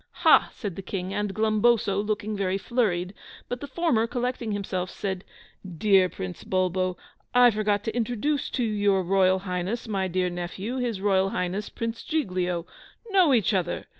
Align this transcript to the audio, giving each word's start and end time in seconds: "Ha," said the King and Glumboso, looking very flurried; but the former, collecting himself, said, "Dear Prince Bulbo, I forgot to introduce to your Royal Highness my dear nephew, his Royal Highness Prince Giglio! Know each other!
"Ha," 0.25 0.49
said 0.51 0.75
the 0.75 0.81
King 0.81 1.13
and 1.13 1.31
Glumboso, 1.31 2.01
looking 2.01 2.35
very 2.35 2.57
flurried; 2.57 3.13
but 3.47 3.59
the 3.61 3.67
former, 3.67 4.07
collecting 4.07 4.51
himself, 4.51 4.89
said, 4.89 5.23
"Dear 5.77 6.09
Prince 6.09 6.43
Bulbo, 6.43 6.97
I 7.35 7.51
forgot 7.51 7.83
to 7.83 7.95
introduce 7.95 8.49
to 8.49 8.63
your 8.63 9.03
Royal 9.03 9.37
Highness 9.37 9.87
my 9.87 10.07
dear 10.07 10.31
nephew, 10.31 10.77
his 10.79 11.01
Royal 11.01 11.29
Highness 11.29 11.69
Prince 11.69 12.01
Giglio! 12.01 12.65
Know 13.11 13.31
each 13.31 13.53
other! 13.53 13.85